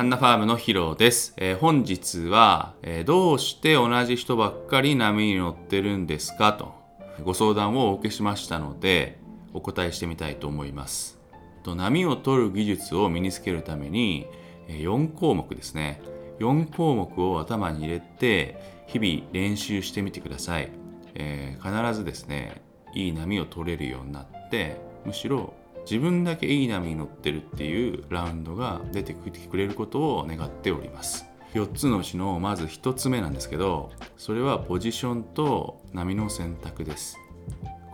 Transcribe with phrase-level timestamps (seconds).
[0.00, 1.34] ハンナファームのヒロです。
[1.36, 6.72] えー、本日は、えー、どうして同じ人ばっかり波に乗ってるんですかと
[7.22, 9.18] ご相談をお受けしましたので
[9.52, 11.18] お答えしてみたいと思います。
[11.64, 14.26] と波を取る技術を身につけるために、
[14.68, 16.00] え、4項目ですね。
[16.38, 20.70] 4項目を頭に入れて日々練習してみてください。
[21.14, 22.62] えー、必ずですね、
[22.94, 25.52] いい波を取れるようになってむしろ
[25.90, 31.26] 自分だけいい波に乗ってるっていうラウンドが出てきてくれることを願っております。
[31.54, 37.18] 4つのうちのまず1つ目なんですけどそれはポジションと波の選択です。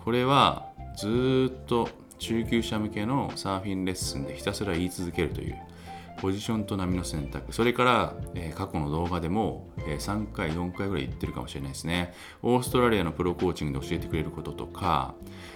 [0.04, 1.88] これはずっと
[2.18, 5.56] 中級者向けのサーフィンレッスンでひたすら言い続けるという
[6.20, 7.54] ポジションと波の選択。
[7.54, 12.12] それから、えー、過去の動画でも、えー、3回4回ぐらい言ってるかもしれないですね。
[12.42, 15.14] オーストラリアのプロコーチングで教えてくれることとか、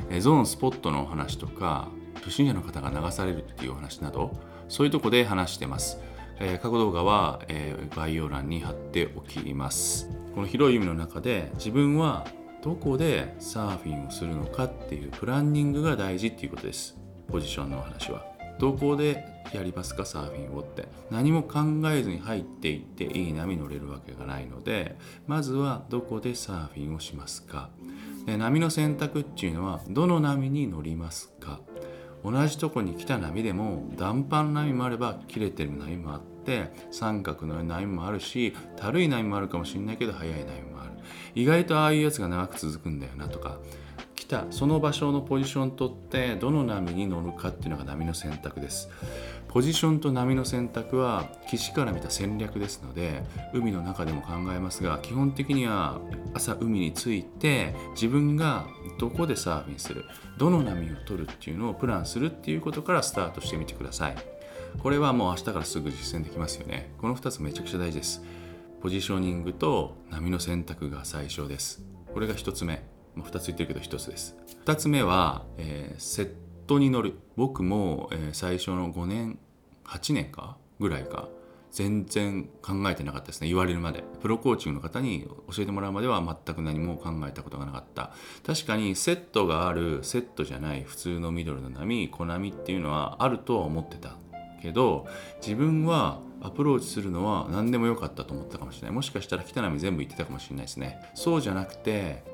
[0.09, 1.91] えー、ゾーンスポットのお話とか
[2.23, 4.32] 不審者の方が流されるっていうお話など
[4.68, 5.99] そういうとこで話してます、
[6.38, 10.09] えー、過去動画は、えー、概要欄に貼っておきます。
[10.35, 12.27] この広い海の中で自分は
[12.62, 16.96] どこでサーフィンをするのかっていうプランニングが大事っていうことです。
[17.29, 18.24] ポジションのお話は。
[18.59, 19.24] どこで
[19.55, 20.87] やりますかサーフィンをって。
[21.10, 24.96] 何も考えずに入っていっていい波乗れるわけがないので
[25.27, 27.71] まずはどこでサーフィンをしますか。
[28.27, 31.60] で波の選択っていうのはどの波に乗りますか。
[32.24, 40.93] 同じとこに来た波でも断板波もあれば切れてる波もあって三角の波もあるし軽い波もあるかもしれないけど速い波もある。
[41.35, 43.59] 意外とああいうやつが長く続くんだよなとか
[44.31, 48.89] たその場所のポジション取ってどの波に乗るかっていうのが波の選択です。
[49.49, 55.99] ポジションと波の選択は岸から見た戦略ですので海の中でも考えますが基本的には
[56.35, 58.67] 朝海に着いて自分が
[59.01, 60.05] どこでサーフィンする
[60.39, 64.17] どの波を取るっていうのをプランするっていうことからスタートしてみてください。
[64.78, 66.95] これはもう明日からすぐ実践できますよね。
[67.01, 68.23] この2つめちゃくちゃ大事です。
[68.81, 71.83] ポジショニングと波の選択が最初です。
[72.15, 73.00] これが1つ目。
[73.16, 74.37] 2つ言ってるけど1つです。
[74.65, 76.32] 2つ目は、えー、セッ
[76.66, 77.19] トに乗る。
[77.37, 79.38] 僕も、えー、最初の5年
[79.84, 81.28] 8年かぐらいか
[81.72, 83.48] 全然考えてなかったですね。
[83.48, 84.03] 言われるまで。
[84.21, 88.12] プロコーチングの方に教えてもらうまでは全く何も考えたことがなかった。
[88.44, 94.16] 確かにセットがあるセットじゃない普通のミドルの波小波っていうのはあるとは思ってた。
[94.60, 95.06] けど
[95.41, 98.91] 自分はアプローチするのは何でもよかったと思ったかもしれない。
[98.92, 101.00] もしかしたら来た波全部言ってたかもしれないですね。
[101.15, 102.25] そうじゃなくて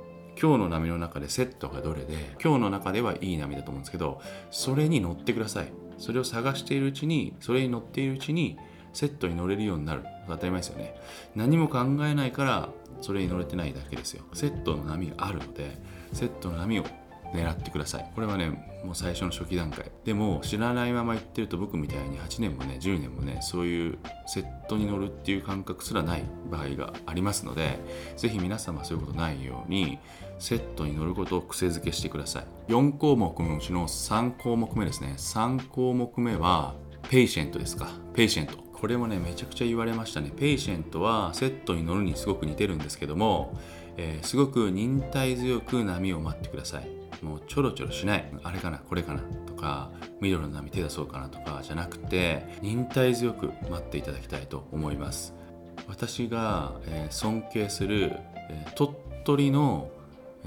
[0.40, 4.20] 今日の波の中でセットがどれで今日の中ではいい波だと思うんですけど
[4.50, 5.72] それに乗ってください。
[5.98, 8.58] それを探しているうちにそれに乗っているうちに
[8.92, 10.04] セットに乗れるようになる。
[10.28, 10.94] 当たり前ですよね。
[11.34, 12.68] 何も考えないから
[13.00, 14.24] それに乗れてないだけですよ。
[14.34, 15.78] セットの波があるので
[16.12, 16.84] セットの波を
[17.36, 18.10] 狙ってください。
[18.14, 18.50] これはね
[18.84, 19.90] もう最初の初期段階。
[20.04, 27.78] でも知らないまま行ってると僕みたいに8年もね10年もねそういうセットに乗るっていう感覚すらない場合がありますので
[28.16, 29.98] 是非皆様そういうことないように
[30.38, 32.72] セットに乗ることを癖づけしてください。
[32.72, 35.14] 4項目のうちの3項目目ですね。
[35.16, 36.74] 3項目目は
[37.08, 37.88] patient ですか。
[38.14, 38.65] patient。
[38.80, 40.30] これもねめちゃくちゃ言われましたね。
[40.36, 43.58] patient はセットに乗るにすごく似てるんですけども、
[43.96, 46.90] えー、すごく忍耐強く波を待ってください。
[47.22, 48.30] もうちょろちょろしない。
[48.42, 55.34] あれかなこれかなとかミドルの波手出そうかなとかじゃなくて忍耐強く待っていただきたいと思います。
[55.88, 58.12] 私が、えー、尊敬する、
[58.50, 58.92] えー、鳥
[59.24, 59.90] 取の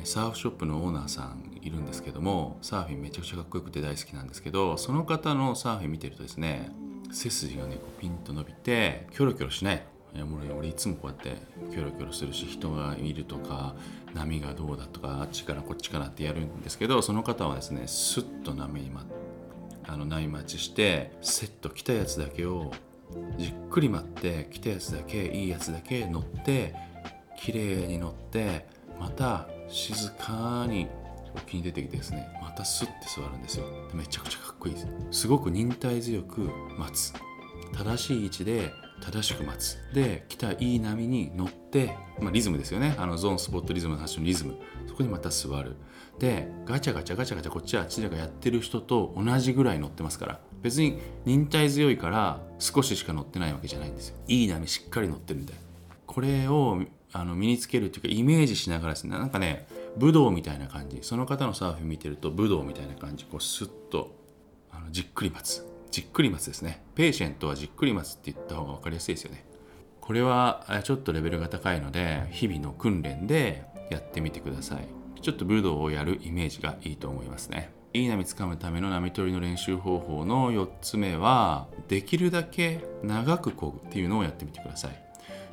[0.03, 6.71] サーフショップのオーナーさんいるんですけどもサーフィンめちゃくちゃかっこよくて大好きなんですけどその方のサーフィン見てるとですね
[7.11, 9.83] 背筋がねこうピンと伸びてキョロキョロしない。
[10.15, 11.37] いやもう俺いつもこうやって
[11.69, 13.75] キョロキョロするし人がいるとか
[14.15, 19.05] 波がどうだとかあっちからこっちからってやるんですけどその方はですねスッと波にま
[19.87, 22.71] あの波待ちしてセット来たやつだけを
[23.37, 26.73] じっくり待って来たやつだけいいやつだけ乗って
[27.37, 28.65] 綺麗に乗って
[28.99, 30.87] また静かに
[31.45, 33.65] 沖に出てきてですねまたスッて座るんですよ。
[33.93, 34.87] めちゃくちゃかっこいいです。
[35.11, 37.13] すごく忍耐強く待つ。
[37.73, 38.71] 正しい位置で
[39.01, 39.77] 正しく待つ。
[39.93, 42.95] で来たいい波に乗って、まあ、リズムですよね。
[42.97, 44.57] あのゾーンスポットリズムの話のリズム。
[44.87, 45.75] そこにまた座る。
[46.19, 50.39] でガチャガチャガチャガチャこっちあっちでやってる人と同じぐらい乗ってますから。
[50.61, 54.17] 別に忍耐強いから少ししか乗ってないわけじゃないんですよ。
[54.27, 55.53] いい波しっかり乗ってるんで。
[56.05, 56.81] これを
[57.13, 59.11] あの身につけるっていうかイメージしながらですね。
[59.11, 60.99] なんかね武道みたいな感じ。
[61.01, 63.25] その方のサーフィン見てると武道みたいな感じ。
[63.25, 64.15] こうスッと
[64.71, 65.65] あのじっくり待つ。
[65.91, 66.83] じっくり待つですね。
[66.95, 69.45] ペーシェントはじっくり待つって言った方が分かりやすいですよね。
[70.01, 74.87] これはちょっとレベルが高いので日々の訓練でやってみてください。
[75.21, 77.71] ちょっと武道をやるイメージがいいと思いますね。
[77.93, 85.03] いい波つかむための波取りの練習方法の4つ目はできるだけ長く漕ぐっていうのをやってみてください。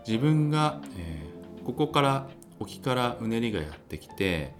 [0.07, 2.29] 自分が、えー、ここから
[2.61, 4.55] 沖からうねりがやってきて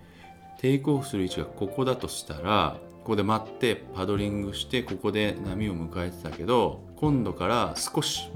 [0.59, 8.29] テイクオフする位置がここだとしたらここで待ってパドリングしてここで波を迎えてたけど今度から少し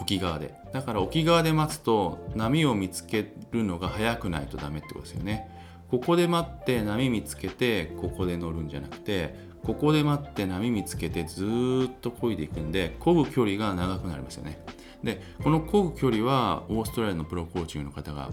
[0.00, 0.54] 沖側で。
[0.72, 5.48] だから沖側で待つと波を見つけるのが早くないとダメってことですよね。
[5.90, 14.64] ここで待って波見つけてここで乗るんじゃなくてここで待って波見つけてずっと漕いでいくんで漕ぐ距離が長くなりますよね。
[15.04, 18.30] でこの漕ぐ距離はオーストラリアのプロコーチングの方が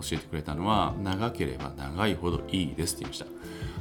[0.00, 3.26] 教えてくれたのは長ければ長いほどいいですって言いました。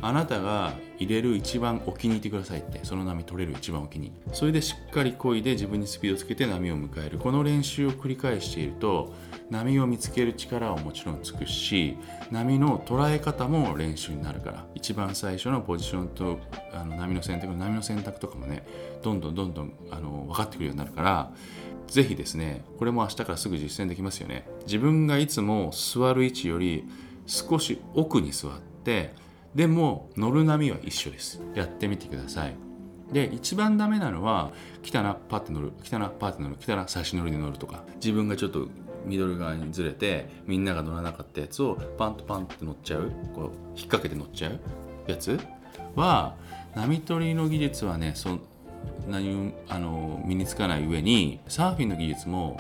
[0.02, 7.18] あなたが入れる一番沖に入れてくださいってその波取れる一番沖にそれでしっかり漕いで自分にスピードつけて波を迎える。
[7.18, 9.14] この練習を繰り返していると
[9.50, 11.98] 波を見つける力はもちろんつくし
[12.32, 14.66] 波の捉え方も練習になるから。
[14.76, 16.40] 一番最初のポジションと
[16.72, 18.64] あの波の選択波の選択とかもね
[19.02, 21.32] どんどんどんどんあの分かってくるようになるから
[21.88, 24.48] ぜひですねこれも明日からすぐ実践できますよね。
[24.66, 26.84] 自分がいつも座る位置より
[27.26, 28.52] 少し奥に座っ
[28.84, 29.14] て
[29.54, 31.42] でも乗る波は一緒です。
[31.54, 32.56] やってみてください。
[33.12, 34.52] で一番ダメなのは
[34.82, 37.84] 来たなパッて乗る来たなパッて乗る来たな差し乗りで乗るとか。
[37.96, 38.68] 自分がちょっと
[39.06, 43.12] ミドル側にずれてみんなが乗らなかったやつをパンとパンって乗っちゃう。
[43.34, 43.44] こう
[43.78, 44.60] 引っ掛けて乗っちゃう
[45.08, 45.40] やつ
[45.96, 46.36] は
[46.76, 48.40] 波取りの技術はねそ
[49.08, 52.60] 何あの身につかない上にサーフィンの技術も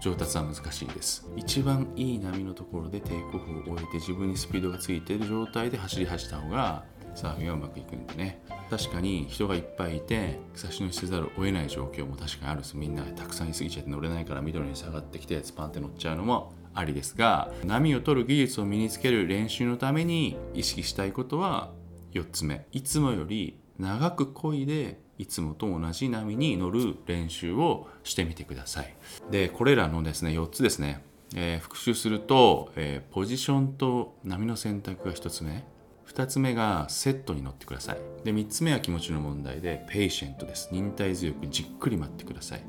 [0.00, 1.28] 上達は難しいです。
[1.36, 6.84] 一番いい波のところでテイクオフを終えて自分にスピードがついている状態で走り走った方が
[7.14, 8.42] サーフィンはうまくいくんでね。
[8.70, 12.76] 確かに人がいっぱいいて差し乗りせざるを得ない状況も確かにあるんです。
[12.76, 21.72] みんなたくさんいすぎちゃって乗れないから緑に下がってきてスパンって乗っちゃうのもありですが波を取る技術を身につける練習のために意識したいことは
[22.12, 22.66] 4つ目。
[22.72, 28.94] いつもより長く漕いでいつもと同じ波に乗る練習をしてみてください。
[29.30, 31.02] でこれらのですね4つですね、
[31.34, 35.64] えー、復習すると、えー、ポジションと波の選択が1つ目。
[36.08, 37.98] 2つ目がセットに乗ってください。
[38.24, 40.68] で3つ目は気持ちの問題で patient です。
[40.72, 42.62] 忍耐強くじっくり待ってください。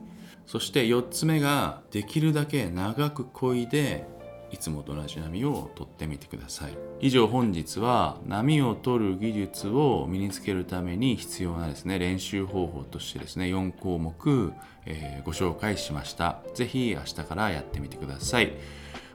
[0.45, 4.05] そして4つ目ができるだけ長く漕いで
[4.51, 6.77] いつもと同じ波を取ってみてください。
[6.99, 14.53] 以上本日は波を取る技術を身につけるために必要なですね練習方法としてですね4項目、
[14.85, 16.39] えー、ご紹介しました。
[16.53, 18.53] 是非明日からやってみてください。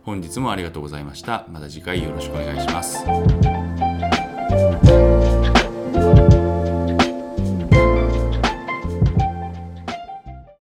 [0.05, 1.47] 本日もありがとうございました。
[1.51, 3.05] また次回よろしくお願いします。